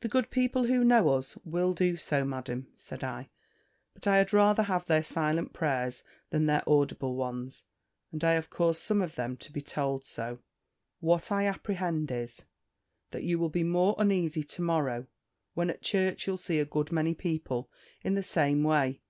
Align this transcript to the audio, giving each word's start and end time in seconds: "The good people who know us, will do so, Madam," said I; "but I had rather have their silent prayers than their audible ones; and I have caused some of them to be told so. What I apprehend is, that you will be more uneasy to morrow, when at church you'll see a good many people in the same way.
"The 0.00 0.08
good 0.08 0.30
people 0.30 0.64
who 0.64 0.82
know 0.82 1.10
us, 1.10 1.36
will 1.44 1.74
do 1.74 1.98
so, 1.98 2.24
Madam," 2.24 2.68
said 2.74 3.04
I; 3.04 3.28
"but 3.92 4.06
I 4.06 4.16
had 4.16 4.32
rather 4.32 4.62
have 4.62 4.86
their 4.86 5.02
silent 5.02 5.52
prayers 5.52 6.02
than 6.30 6.46
their 6.46 6.62
audible 6.66 7.16
ones; 7.16 7.66
and 8.10 8.24
I 8.24 8.32
have 8.32 8.48
caused 8.48 8.80
some 8.80 9.02
of 9.02 9.16
them 9.16 9.36
to 9.36 9.52
be 9.52 9.60
told 9.60 10.06
so. 10.06 10.38
What 11.00 11.30
I 11.30 11.44
apprehend 11.44 12.10
is, 12.10 12.46
that 13.10 13.24
you 13.24 13.38
will 13.38 13.50
be 13.50 13.62
more 13.62 13.94
uneasy 13.98 14.42
to 14.42 14.62
morrow, 14.62 15.06
when 15.52 15.68
at 15.68 15.82
church 15.82 16.26
you'll 16.26 16.38
see 16.38 16.58
a 16.60 16.64
good 16.64 16.90
many 16.90 17.12
people 17.14 17.70
in 18.02 18.14
the 18.14 18.22
same 18.22 18.62
way. 18.64 19.02